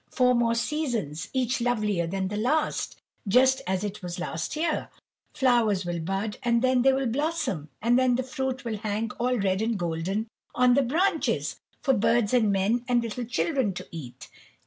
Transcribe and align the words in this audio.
"Four 0.09 0.33
more 0.33 0.55
seasons, 0.55 1.29
each 1.31 1.61
lovelier 1.61 2.07
than 2.07 2.29
the 2.29 2.35
last, 2.35 2.99
just 3.27 3.61
as 3.67 3.83
it 3.83 4.01
was 4.01 4.17
last 4.17 4.55
year. 4.55 4.89
Flowers 5.35 5.85
will 5.85 5.99
bud, 5.99 6.39
and 6.41 6.63
then 6.63 6.81
they 6.81 6.91
will 6.91 7.05
blossom, 7.05 7.69
and 7.83 7.99
then 7.99 8.15
the 8.15 8.23
fruit 8.23 8.65
will 8.65 8.77
hang 8.77 9.11
all 9.19 9.37
red 9.37 9.61
and 9.61 9.77
golden 9.77 10.27
on 10.55 10.73
the 10.73 10.81
branches, 10.81 11.57
for 11.83 11.93
birds 11.93 12.33
and 12.33 12.51
men 12.51 12.83
and 12.87 13.03
little 13.03 13.25
children 13.25 13.75
to 13.75 13.87
eat." 13.91 14.27